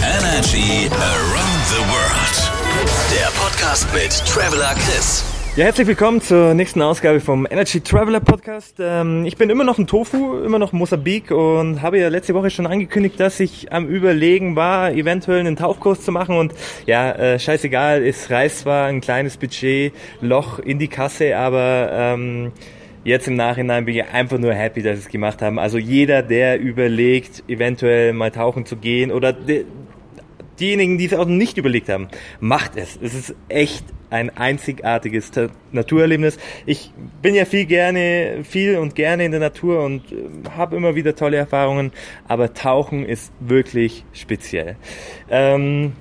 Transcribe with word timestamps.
Energy 0.00 0.88
Around 0.90 1.62
the 1.68 1.80
World. 1.90 2.52
Der 3.12 3.26
Podcast 3.38 3.86
mit 3.92 4.10
Traveler 4.26 4.74
Chris. 4.74 5.24
Ja, 5.54 5.64
herzlich 5.64 5.86
willkommen 5.86 6.22
zur 6.22 6.54
nächsten 6.54 6.80
Ausgabe 6.80 7.20
vom 7.20 7.46
Energy 7.48 7.80
Traveler 7.80 8.20
Podcast. 8.20 8.76
Ähm, 8.80 9.26
ich 9.26 9.36
bin 9.36 9.50
immer 9.50 9.64
noch 9.64 9.78
in 9.78 9.86
Tofu, 9.86 10.38
immer 10.38 10.58
noch 10.58 10.72
Mosambik 10.72 11.30
und 11.30 11.82
habe 11.82 11.98
ja 11.98 12.08
letzte 12.08 12.32
Woche 12.32 12.48
schon 12.48 12.66
angekündigt, 12.66 13.20
dass 13.20 13.38
ich 13.38 13.70
am 13.70 13.86
Überlegen 13.86 14.56
war, 14.56 14.92
eventuell 14.92 15.40
einen 15.40 15.56
Tauchkurs 15.56 16.00
zu 16.00 16.10
machen 16.10 16.36
und 16.36 16.54
ja, 16.86 17.12
äh, 17.12 17.38
scheißegal, 17.38 18.02
es 18.02 18.30
reißt 18.30 18.60
zwar 18.60 18.86
ein 18.86 19.02
kleines 19.02 19.36
Budget, 19.36 19.92
Loch 20.22 20.58
in 20.58 20.78
die 20.78 20.88
Kasse, 20.88 21.36
aber 21.36 21.90
ähm, 21.92 22.52
Jetzt 23.04 23.26
im 23.26 23.34
Nachhinein 23.34 23.84
bin 23.84 23.96
ich 23.96 24.04
einfach 24.04 24.38
nur 24.38 24.54
happy, 24.54 24.80
dass 24.80 24.96
sie 24.98 25.06
es 25.06 25.08
gemacht 25.08 25.42
haben. 25.42 25.58
Also 25.58 25.76
jeder, 25.76 26.22
der 26.22 26.60
überlegt, 26.60 27.42
eventuell 27.48 28.12
mal 28.12 28.30
tauchen 28.30 28.64
zu 28.64 28.76
gehen 28.76 29.10
oder 29.10 29.32
diejenigen, 30.62 30.96
die 30.96 31.06
es 31.06 31.14
auch 31.14 31.26
nicht 31.26 31.58
überlegt 31.58 31.88
haben, 31.88 32.08
macht 32.40 32.76
es. 32.76 32.98
Es 33.02 33.14
ist 33.14 33.34
echt 33.48 33.84
ein 34.10 34.30
einzigartiges 34.36 35.30
Naturerlebnis. 35.72 36.38
Ich 36.66 36.92
bin 37.20 37.34
ja 37.34 37.44
viel 37.44 37.64
gerne, 37.64 38.44
viel 38.44 38.78
und 38.78 38.94
gerne 38.94 39.24
in 39.24 39.30
der 39.30 39.40
Natur 39.40 39.84
und 39.84 40.12
äh, 40.12 40.50
habe 40.56 40.76
immer 40.76 40.94
wieder 40.94 41.16
tolle 41.16 41.38
Erfahrungen, 41.38 41.92
aber 42.28 42.54
Tauchen 42.54 43.04
ist 43.04 43.32
wirklich 43.40 44.04
speziell. 44.12 44.76
Ähm, 45.30 45.92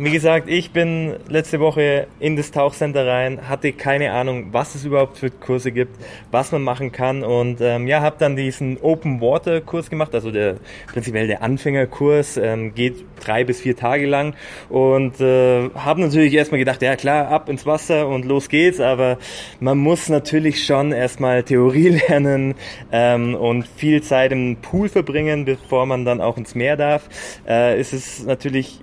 wie 0.00 0.12
gesagt, 0.12 0.48
ich 0.48 0.70
bin 0.70 1.16
letzte 1.28 1.58
Woche 1.58 2.06
in 2.20 2.36
das 2.36 2.52
Tauchcenter 2.52 3.04
rein, 3.04 3.48
hatte 3.48 3.72
keine 3.72 4.12
Ahnung, 4.12 4.48
was 4.52 4.76
es 4.76 4.84
überhaupt 4.84 5.18
für 5.18 5.28
Kurse 5.28 5.72
gibt, 5.72 5.96
was 6.30 6.52
man 6.52 6.62
machen 6.62 6.92
kann 6.92 7.24
und 7.24 7.60
ähm, 7.60 7.88
ja, 7.88 8.00
habe 8.00 8.14
dann 8.16 8.36
diesen 8.36 8.78
Open 8.80 9.20
Water 9.20 9.60
Kurs 9.60 9.90
gemacht, 9.90 10.14
also 10.14 10.30
der 10.30 10.58
prinzipiell 10.86 11.26
der 11.26 11.42
Anfängerkurs, 11.42 12.36
ähm, 12.36 12.76
geht 12.76 13.04
drei 13.18 13.42
bis 13.42 13.60
vier 13.60 13.76
Tage 13.76 14.06
lang 14.06 14.34
und 14.68 15.20
äh, 15.20 15.68
habe 15.70 16.00
natürlich 16.00 16.32
erstmal 16.32 16.60
gedacht, 16.60 16.80
ja 16.80 16.94
klar, 16.94 17.26
ab 17.28 17.48
ins 17.48 17.66
Wasser 17.66 18.06
und 18.06 18.24
los 18.24 18.48
geht's, 18.48 18.78
aber 18.78 19.18
man 19.58 19.78
muss 19.78 20.08
natürlich 20.08 20.64
schon 20.64 20.92
erstmal 20.92 21.42
Theorie 21.42 21.88
lernen 22.08 22.54
ähm, 22.92 23.34
und 23.34 23.66
viel 23.66 24.00
Zeit 24.00 24.30
im 24.30 24.58
Pool 24.62 24.88
verbringen, 24.88 25.44
bevor 25.44 25.86
man 25.86 26.04
dann 26.04 26.20
auch 26.20 26.36
ins 26.36 26.54
Meer 26.54 26.76
darf. 26.76 27.08
Äh, 27.48 27.80
ist 27.80 27.92
es 27.92 28.24
natürlich 28.24 28.80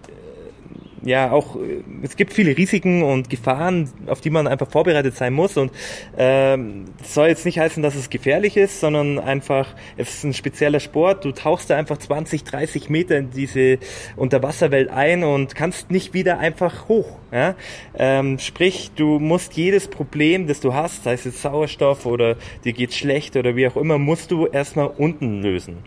ja 1.06 1.31
auch, 1.31 1.56
äh, 1.56 1.84
es 2.03 2.16
gibt 2.16 2.34
viele 2.34 2.58
Risiken 2.58 3.03
und 3.03 3.30
Gefahren, 3.30 3.89
auf 4.08 4.22
die 4.22 4.30
man 4.30 4.48
einfach 4.48 4.70
vorbereitet 4.70 5.16
sein 5.16 5.34
muss. 5.34 5.56
Und 5.56 5.72
ähm, 6.17 6.86
soll 7.03 7.28
jetzt 7.28 7.45
nicht 7.45 7.59
heißen, 7.59 7.81
dass 7.81 7.95
es 7.95 8.09
gefährlich 8.09 8.58
ist, 8.58 8.80
sondern 8.80 9.20
einfach, 9.20 9.73
es 9.98 10.16
ist 10.16 10.23
ein 10.23 10.33
spezieller 10.33 10.80
Sport. 10.80 11.23
Du 11.23 11.31
tauchst 11.31 11.70
da 11.70 11.78
einfach 11.78 11.98
20, 11.98 12.44
30 12.44 12.89
Meter 12.89 13.17
in 13.17 13.30
diese 13.30 13.78
Unterwasserwelt 14.16 14.89
ein 14.89 15.23
und 15.23 15.56
kannst 15.56 15.92
nicht 15.92 16.14
wieder 16.14 16.39
einfach 16.39 16.89
hoch. 16.89 17.17
Ja? 17.31 17.56
Ähm, 17.98 18.39
sprich, 18.39 18.92
du 18.95 19.20
musst 19.20 19.53
jedes 19.53 19.88
Problem, 19.88 20.48
das 20.48 20.59
du 20.59 20.73
hast, 20.73 21.03
sei 21.03 21.14
es 21.14 21.26
jetzt 21.26 21.42
Sauerstoff 21.42 22.06
oder 22.06 22.36
dir 22.64 22.73
geht 22.73 22.94
schlecht 22.94 23.36
oder 23.36 23.56
wie 23.56 23.67
auch 23.67 23.76
immer, 23.78 23.98
musst 23.98 24.31
du 24.31 24.48
erstmal 24.48 24.88
unten 24.88 25.42
lösen. 25.42 25.78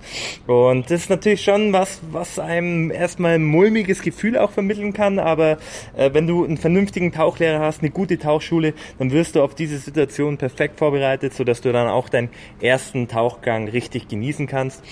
Und 0.48 0.90
das 0.90 1.02
ist 1.02 1.10
natürlich 1.10 1.42
schon 1.42 1.74
was, 1.74 2.00
was 2.10 2.38
einem 2.38 2.90
erstmal 2.90 3.34
ein 3.34 3.44
mulmiges 3.44 4.00
Gefühl 4.00 4.38
auch 4.38 4.50
vermitteln 4.50 4.94
kann 4.94 5.18
aber 5.18 5.58
äh, 5.94 6.14
wenn 6.14 6.26
du 6.26 6.42
einen 6.42 6.56
vernünftigen 6.56 7.12
Tauchlehrer 7.12 7.60
hast, 7.60 7.82
eine 7.82 7.90
gute 7.90 8.18
Tauchschule, 8.18 8.72
dann 8.98 9.10
wirst 9.10 9.36
du 9.36 9.42
auf 9.42 9.54
diese 9.54 9.76
Situation 9.76 10.38
perfekt 10.38 10.78
vorbereitet, 10.78 11.34
sodass 11.34 11.60
du 11.60 11.70
dann 11.70 11.88
auch 11.88 12.08
deinen 12.08 12.30
ersten 12.62 13.08
Tauchgang 13.08 13.68
richtig 13.68 14.08
genießen 14.08 14.46
kannst. 14.46 14.82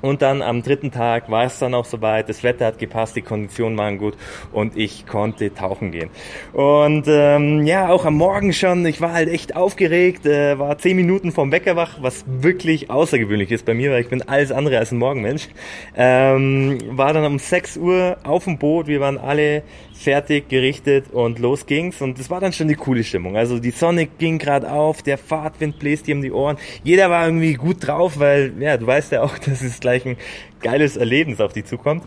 Und 0.00 0.22
dann 0.22 0.42
am 0.42 0.62
dritten 0.62 0.90
Tag 0.90 1.30
war 1.30 1.44
es 1.44 1.58
dann 1.58 1.74
auch 1.74 1.84
soweit, 1.84 2.28
das 2.28 2.42
Wetter 2.42 2.66
hat 2.66 2.78
gepasst, 2.78 3.16
die 3.16 3.22
Konditionen 3.22 3.76
waren 3.76 3.98
gut 3.98 4.14
und 4.52 4.76
ich 4.76 5.06
konnte 5.06 5.52
tauchen 5.52 5.90
gehen. 5.90 6.10
Und 6.52 7.04
ähm, 7.08 7.66
ja, 7.66 7.88
auch 7.88 8.04
am 8.04 8.14
Morgen 8.14 8.52
schon, 8.52 8.86
ich 8.86 9.00
war 9.00 9.12
halt 9.12 9.28
echt 9.28 9.56
aufgeregt, 9.56 10.26
äh, 10.26 10.58
war 10.58 10.78
zehn 10.78 10.96
Minuten 10.96 11.32
vom 11.32 11.50
Wecker 11.50 11.76
wach, 11.76 11.98
was 12.00 12.24
wirklich 12.26 12.90
außergewöhnlich 12.90 13.50
ist 13.50 13.64
bei 13.64 13.74
mir, 13.74 13.90
weil 13.90 14.02
ich 14.02 14.08
bin 14.08 14.22
alles 14.22 14.52
andere 14.52 14.78
als 14.78 14.92
ein 14.92 14.98
Morgenmensch. 14.98 15.48
Ähm, 15.96 16.78
war 16.90 17.12
dann 17.12 17.24
um 17.24 17.38
6 17.38 17.76
Uhr 17.76 18.18
auf 18.22 18.44
dem 18.44 18.58
Boot, 18.58 18.86
wir 18.86 19.00
waren 19.00 19.18
alle 19.18 19.62
fertig, 19.98 20.48
gerichtet 20.48 21.06
und 21.12 21.38
los 21.38 21.66
ging's. 21.66 22.00
Und 22.00 22.18
das 22.18 22.30
war 22.30 22.40
dann 22.40 22.52
schon 22.52 22.68
die 22.68 22.74
coole 22.74 23.04
Stimmung. 23.04 23.36
Also 23.36 23.58
die 23.58 23.70
Sonne 23.70 24.06
ging 24.06 24.38
gerade 24.38 24.70
auf, 24.70 25.02
der 25.02 25.18
Fahrtwind 25.18 25.78
bläst 25.78 26.06
dir 26.06 26.14
um 26.14 26.22
die 26.22 26.32
Ohren. 26.32 26.56
Jeder 26.84 27.10
war 27.10 27.26
irgendwie 27.26 27.54
gut 27.54 27.86
drauf, 27.86 28.18
weil, 28.18 28.52
ja, 28.60 28.76
du 28.76 28.86
weißt 28.86 29.12
ja 29.12 29.22
auch, 29.22 29.36
dass 29.44 29.62
es 29.62 29.80
ein 29.88 30.16
geiles 30.60 30.96
Erlebnis 30.96 31.40
auf 31.40 31.52
die 31.52 31.64
zukommt. 31.64 32.04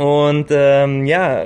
Und 0.00 0.46
ähm, 0.48 1.04
ja, 1.04 1.44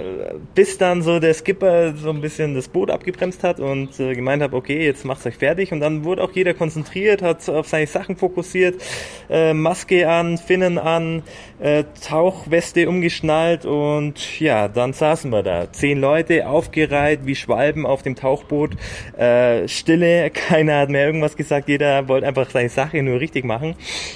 bis 0.54 0.78
dann 0.78 1.02
so 1.02 1.18
der 1.18 1.34
Skipper 1.34 1.96
so 1.96 2.10
ein 2.10 2.20
bisschen 2.20 2.54
das 2.54 2.68
Boot 2.68 2.88
abgebremst 2.88 3.42
hat 3.42 3.58
und 3.58 3.98
äh, 3.98 4.14
gemeint 4.14 4.44
hat, 4.44 4.52
okay, 4.52 4.86
jetzt 4.86 5.04
macht's 5.04 5.26
euch 5.26 5.34
fertig. 5.34 5.72
Und 5.72 5.80
dann 5.80 6.04
wurde 6.04 6.22
auch 6.22 6.30
jeder 6.30 6.54
konzentriert, 6.54 7.20
hat 7.20 7.48
auf 7.48 7.66
seine 7.66 7.88
Sachen 7.88 8.14
fokussiert, 8.14 8.80
äh, 9.28 9.54
Maske 9.54 10.08
an, 10.08 10.38
Finnen 10.38 10.78
an, 10.78 11.24
äh, 11.58 11.82
Tauchweste 12.06 12.88
umgeschnallt 12.88 13.66
und 13.66 14.38
ja, 14.38 14.68
dann 14.68 14.92
saßen 14.92 15.32
wir 15.32 15.42
da. 15.42 15.72
Zehn 15.72 16.00
Leute 16.00 16.46
aufgereiht 16.48 17.20
wie 17.24 17.34
Schwalben 17.34 17.84
auf 17.86 18.02
dem 18.02 18.14
Tauchboot, 18.14 18.76
äh, 19.18 19.66
Stille, 19.66 20.30
keiner 20.30 20.78
hat 20.78 20.90
mehr 20.90 21.06
irgendwas 21.06 21.36
gesagt, 21.36 21.68
jeder 21.68 22.06
wollte 22.06 22.28
einfach 22.28 22.48
seine 22.50 22.68
Sache 22.68 23.02
nur 23.02 23.18
richtig 23.18 23.44
machen. 23.44 23.74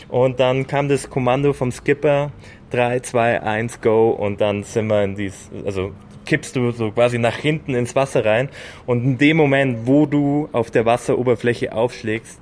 Und 0.08 0.38
dann 0.38 0.68
kam 0.68 0.88
das 0.88 1.10
Kommando 1.10 1.52
vom 1.52 1.72
Skipper, 1.72 2.30
3, 2.70 3.00
2, 3.00 3.42
1, 3.42 3.80
go 3.80 4.10
und 4.10 4.40
dann 4.40 4.62
sind 4.62 4.86
wir 4.88 5.02
in 5.02 5.14
dies, 5.14 5.50
also 5.64 5.92
kippst 6.26 6.56
du 6.56 6.70
so 6.72 6.90
quasi 6.90 7.18
nach 7.18 7.36
hinten 7.36 7.74
ins 7.74 7.96
Wasser 7.96 8.24
rein 8.24 8.50
und 8.86 9.04
in 9.04 9.18
dem 9.18 9.36
Moment, 9.36 9.86
wo 9.86 10.06
du 10.06 10.48
auf 10.52 10.70
der 10.70 10.84
Wasseroberfläche 10.84 11.72
aufschlägst, 11.72 12.38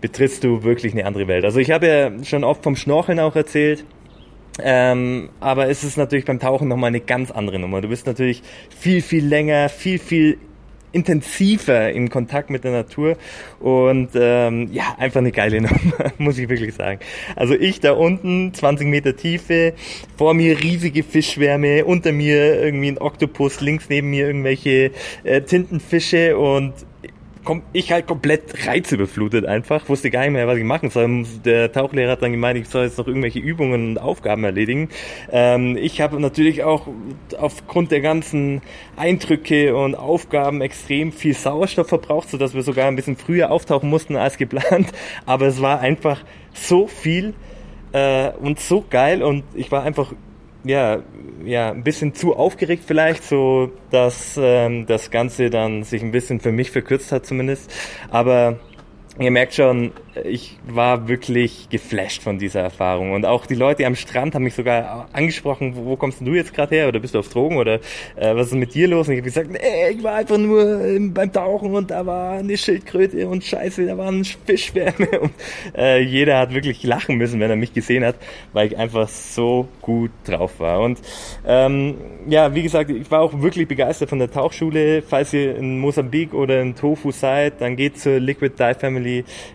betrittst 0.00 0.44
du 0.44 0.62
wirklich 0.62 0.92
eine 0.92 1.04
andere 1.04 1.26
Welt. 1.28 1.44
Also 1.44 1.58
ich 1.58 1.70
habe 1.70 1.86
ja 1.86 2.24
schon 2.24 2.44
oft 2.44 2.62
vom 2.62 2.76
Schnorcheln 2.76 3.20
auch 3.20 3.36
erzählt, 3.36 3.84
ähm, 4.62 5.30
aber 5.40 5.68
es 5.68 5.84
ist 5.84 5.96
natürlich 5.96 6.24
beim 6.24 6.38
Tauchen 6.38 6.68
nochmal 6.68 6.88
eine 6.88 7.00
ganz 7.00 7.30
andere 7.30 7.58
Nummer. 7.58 7.80
Du 7.80 7.88
bist 7.88 8.06
natürlich 8.06 8.42
viel, 8.70 9.02
viel 9.02 9.26
länger, 9.26 9.68
viel, 9.68 9.98
viel 9.98 10.38
intensiver 10.92 11.90
in 11.90 12.10
Kontakt 12.10 12.50
mit 12.50 12.64
der 12.64 12.72
Natur 12.72 13.16
und 13.60 14.10
ähm, 14.14 14.68
ja, 14.72 14.96
einfach 14.98 15.20
eine 15.20 15.32
geile 15.32 15.60
Nummer, 15.60 16.12
muss 16.18 16.38
ich 16.38 16.48
wirklich 16.48 16.74
sagen. 16.74 17.00
Also 17.36 17.54
ich 17.54 17.80
da 17.80 17.92
unten, 17.92 18.52
20 18.52 18.88
Meter 18.88 19.16
Tiefe, 19.16 19.74
vor 20.16 20.34
mir 20.34 20.58
riesige 20.62 21.02
Fischschwärme, 21.02 21.84
unter 21.84 22.12
mir 22.12 22.62
irgendwie 22.62 22.88
ein 22.88 22.98
Oktopus, 22.98 23.60
links 23.60 23.88
neben 23.88 24.10
mir 24.10 24.26
irgendwelche 24.26 24.90
äh, 25.24 25.42
Tintenfische 25.42 26.36
und 26.36 26.74
ich 27.72 27.90
halt 27.90 28.06
komplett 28.06 28.66
reizüberflutet 28.66 29.46
einfach, 29.46 29.88
wusste 29.88 30.10
gar 30.10 30.22
nicht 30.22 30.32
mehr, 30.32 30.46
was 30.46 30.58
ich 30.58 30.64
machen 30.64 30.90
soll. 30.90 31.24
Der 31.44 31.72
Tauchlehrer 31.72 32.12
hat 32.12 32.22
dann 32.22 32.32
gemeint, 32.32 32.58
ich 32.58 32.68
soll 32.68 32.84
jetzt 32.84 32.98
noch 32.98 33.06
irgendwelche 33.06 33.38
Übungen 33.38 33.90
und 33.90 33.98
Aufgaben 33.98 34.44
erledigen. 34.44 34.88
Ähm, 35.32 35.76
ich 35.76 36.00
habe 36.00 36.20
natürlich 36.20 36.62
auch 36.64 36.88
aufgrund 37.38 37.90
der 37.90 38.00
ganzen 38.00 38.62
Eindrücke 38.96 39.74
und 39.76 39.94
Aufgaben 39.94 40.60
extrem 40.60 41.12
viel 41.12 41.34
Sauerstoff 41.34 41.88
verbraucht, 41.88 42.30
sodass 42.30 42.54
wir 42.54 42.62
sogar 42.62 42.88
ein 42.88 42.96
bisschen 42.96 43.16
früher 43.16 43.50
auftauchen 43.50 43.88
mussten 43.88 44.16
als 44.16 44.36
geplant. 44.36 44.92
Aber 45.26 45.46
es 45.46 45.62
war 45.62 45.80
einfach 45.80 46.22
so 46.52 46.86
viel 46.86 47.34
äh, 47.92 48.30
und 48.32 48.60
so 48.60 48.84
geil 48.88 49.22
und 49.22 49.44
ich 49.54 49.72
war 49.72 49.82
einfach 49.82 50.12
ja, 50.64 51.02
ja, 51.44 51.70
ein 51.70 51.82
bisschen 51.82 52.14
zu 52.14 52.34
aufgeregt 52.36 52.84
vielleicht, 52.86 53.24
so 53.24 53.70
dass 53.90 54.38
ähm, 54.40 54.86
das 54.86 55.10
Ganze 55.10 55.50
dann 55.50 55.84
sich 55.84 56.02
ein 56.02 56.12
bisschen 56.12 56.40
für 56.40 56.52
mich 56.52 56.70
verkürzt 56.70 57.12
hat 57.12 57.26
zumindest. 57.26 57.72
Aber 58.10 58.58
ihr 59.18 59.30
merkt 59.30 59.54
schon, 59.54 59.92
ich 60.24 60.58
war 60.66 61.08
wirklich 61.08 61.68
geflasht 61.70 62.22
von 62.22 62.38
dieser 62.38 62.60
Erfahrung. 62.60 63.12
Und 63.12 63.24
auch 63.26 63.46
die 63.46 63.54
Leute 63.54 63.86
am 63.86 63.94
Strand 63.94 64.34
haben 64.34 64.44
mich 64.44 64.54
sogar 64.54 65.08
angesprochen, 65.12 65.76
wo, 65.76 65.84
wo 65.84 65.96
kommst 65.96 66.20
du 66.20 66.34
jetzt 66.34 66.54
gerade 66.54 66.74
her? 66.74 66.88
Oder 66.88 67.00
bist 67.00 67.14
du 67.14 67.18
auf 67.18 67.28
Drogen? 67.28 67.56
Oder 67.56 67.74
äh, 68.16 68.34
was 68.34 68.48
ist 68.48 68.54
mit 68.54 68.74
dir 68.74 68.88
los? 68.88 69.08
Und 69.08 69.14
ich 69.14 69.20
habe 69.20 69.28
gesagt, 69.28 69.50
nee, 69.50 69.90
ich 69.90 70.02
war 70.02 70.14
einfach 70.14 70.38
nur 70.38 70.98
beim 71.12 71.32
Tauchen 71.32 71.74
und 71.74 71.90
da 71.90 72.04
war 72.06 72.38
eine 72.38 72.56
Schildkröte 72.56 73.28
und 73.28 73.44
scheiße, 73.44 73.86
da 73.86 73.96
waren 73.98 74.24
Fischwärme. 74.24 75.08
Und 75.20 75.32
äh, 75.76 76.00
jeder 76.00 76.38
hat 76.38 76.54
wirklich 76.54 76.82
lachen 76.82 77.16
müssen, 77.16 77.40
wenn 77.40 77.50
er 77.50 77.56
mich 77.56 77.72
gesehen 77.72 78.04
hat, 78.04 78.16
weil 78.52 78.68
ich 78.68 78.78
einfach 78.78 79.08
so 79.08 79.68
gut 79.80 80.10
drauf 80.24 80.58
war. 80.58 80.80
Und 80.80 80.98
ähm, 81.46 81.96
ja, 82.28 82.54
wie 82.54 82.62
gesagt, 82.62 82.90
ich 82.90 83.10
war 83.10 83.20
auch 83.20 83.42
wirklich 83.42 83.68
begeistert 83.68 84.08
von 84.08 84.18
der 84.18 84.30
Tauchschule. 84.30 85.02
Falls 85.02 85.32
ihr 85.32 85.56
in 85.56 85.78
Mosambik 85.78 86.32
oder 86.32 86.60
in 86.60 86.74
Tofu 86.74 87.10
seid, 87.10 87.60
dann 87.60 87.76
geht 87.76 87.98
zur 87.98 88.18
Liquid 88.18 88.54
Dive 88.58 88.78
Family. 88.78 88.99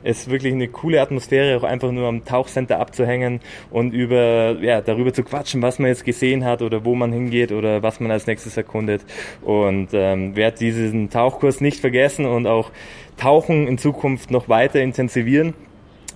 Es 0.03 0.19
ist 0.19 0.29
wirklich 0.29 0.45
wirklich 0.45 0.53
eine 0.53 0.67
coole 0.67 1.01
Atmosphäre, 1.01 1.57
auch 1.57 1.63
einfach 1.63 1.91
nur 1.91 2.07
am 2.07 2.23
Tauchcenter 2.23 2.79
abzuhängen 2.79 3.39
und 3.71 3.93
über, 3.93 4.57
ja, 4.61 4.81
darüber 4.81 5.13
zu 5.13 5.23
quatschen, 5.23 5.61
was 5.61 5.79
man 5.79 5.89
jetzt 5.89 6.05
gesehen 6.05 6.45
hat 6.45 6.61
oder 6.61 6.85
wo 6.85 6.93
man 6.93 7.11
hingeht 7.11 7.51
oder 7.51 7.81
was 7.81 7.99
man 7.99 8.11
als 8.11 8.27
nächstes 8.27 8.57
erkundet. 8.57 9.01
Und 9.41 9.89
ähm, 9.93 10.35
werde 10.35 10.57
diesen 10.57 11.09
Tauchkurs 11.09 11.61
nicht 11.61 11.79
vergessen 11.79 12.25
und 12.25 12.47
auch 12.47 12.71
Tauchen 13.17 13.67
in 13.67 13.77
Zukunft 13.77 14.29
noch 14.29 14.49
weiter 14.49 14.81
intensivieren. 14.81 15.53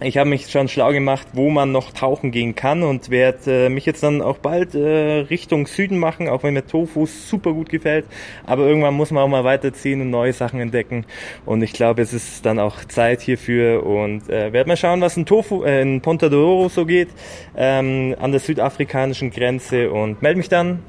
Ich 0.02 0.18
habe 0.18 0.30
mich 0.30 0.50
schon 0.50 0.70
schlau 0.70 0.92
gemacht, 0.92 1.28
wo 1.34 1.50
man 1.50 1.72
noch 1.72 1.92
tauchen 1.92 2.32
gehen 2.32 2.56
kann 2.56 2.84
und 2.84 3.10
werde 3.10 3.66
äh, 3.66 3.70
mich 3.70 3.86
jetzt 3.86 4.02
dann 4.02 4.22
auch 4.22 4.38
bald 4.38 4.74
äh, 4.74 5.26
Richtung 5.30 5.68
Süden 5.68 5.98
machen, 5.98 6.30
auch 6.30 6.44
wenn 6.44 6.54
mir 6.54 6.66
Tofu 6.66 7.06
super 7.06 7.52
gut 7.52 7.70
gefällt. 7.70 8.06
Aber 8.46 8.66
irgendwann 8.66 8.94
muss 8.94 9.12
man 9.12 9.24
auch 9.24 9.28
mal 9.28 9.44
weiterziehen 9.44 10.00
und 10.02 10.10
neue 10.10 10.32
Sachen 10.32 10.62
entdecken. 10.62 11.06
Und 11.46 11.62
ich 11.64 11.74
glaube, 11.74 12.02
es 12.02 12.14
ist 12.14 12.46
dann 12.46 12.60
auch 12.60 12.86
Zeit 12.86 13.22
hierfür 13.22 13.86
und 13.86 14.30
äh, 14.30 14.54
werde 14.54 14.70
mal 14.70 14.78
schauen, 14.78 15.02
was 15.02 15.18
in 15.18 15.26
Tofu, 15.26 15.64
äh, 15.64 15.82
in 15.82 16.00
Ponta 16.02 16.28
d'Oro 16.28 16.70
so 16.70 16.86
geht, 16.86 17.10
ähm, 17.58 18.16
an 18.20 18.32
der 18.32 18.40
südafrikanischen 18.40 19.32
Grenze 19.32 19.92
und 19.92 20.22
melde 20.22 20.38
mich 20.38 20.50
dann, 20.50 20.80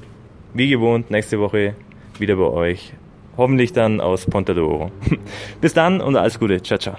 wie 0.55 0.69
gewohnt, 0.69 1.11
nächste 1.11 1.41
Woche 1.41 1.75
wieder 2.19 2.37
bei 2.37 2.45
euch. 2.45 2.93
Hoffentlich 3.37 3.73
dann 3.73 4.01
aus 4.01 4.27
Ponta 4.27 4.53
d'Oro. 4.53 4.91
Bis 5.61 5.75
dann 5.75 6.01
und 6.01 6.15
alles 6.15 6.39
Gute. 6.39 6.63
Ciao, 6.63 6.79
ciao. 6.79 6.97